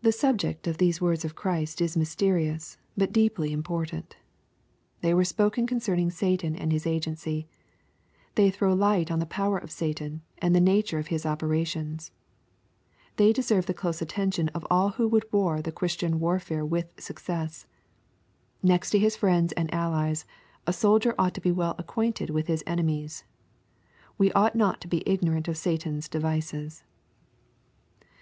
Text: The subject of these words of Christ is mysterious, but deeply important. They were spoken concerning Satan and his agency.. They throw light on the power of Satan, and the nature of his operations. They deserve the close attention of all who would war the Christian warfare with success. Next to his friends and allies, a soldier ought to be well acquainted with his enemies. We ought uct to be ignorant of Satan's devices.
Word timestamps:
The 0.00 0.12
subject 0.12 0.66
of 0.66 0.78
these 0.78 0.98
words 0.98 1.26
of 1.26 1.34
Christ 1.34 1.82
is 1.82 1.94
mysterious, 1.94 2.78
but 2.96 3.12
deeply 3.12 3.52
important. 3.52 4.16
They 5.02 5.12
were 5.12 5.26
spoken 5.26 5.66
concerning 5.66 6.10
Satan 6.10 6.56
and 6.56 6.72
his 6.72 6.86
agency.. 6.86 7.46
They 8.34 8.50
throw 8.50 8.72
light 8.72 9.10
on 9.10 9.18
the 9.18 9.26
power 9.26 9.58
of 9.58 9.70
Satan, 9.70 10.22
and 10.38 10.56
the 10.56 10.58
nature 10.58 10.98
of 10.98 11.08
his 11.08 11.26
operations. 11.26 12.12
They 13.16 13.30
deserve 13.34 13.66
the 13.66 13.74
close 13.74 14.00
attention 14.00 14.48
of 14.54 14.66
all 14.70 14.88
who 14.92 15.06
would 15.08 15.30
war 15.30 15.60
the 15.60 15.70
Christian 15.70 16.18
warfare 16.18 16.64
with 16.64 16.94
success. 16.98 17.66
Next 18.62 18.88
to 18.92 18.98
his 18.98 19.16
friends 19.16 19.52
and 19.52 19.68
allies, 19.74 20.24
a 20.66 20.72
soldier 20.72 21.14
ought 21.18 21.34
to 21.34 21.42
be 21.42 21.52
well 21.52 21.74
acquainted 21.76 22.30
with 22.30 22.46
his 22.46 22.64
enemies. 22.66 23.22
We 24.16 24.32
ought 24.32 24.56
uct 24.56 24.78
to 24.80 24.88
be 24.88 25.06
ignorant 25.06 25.46
of 25.46 25.58
Satan's 25.58 26.08
devices. 26.08 26.84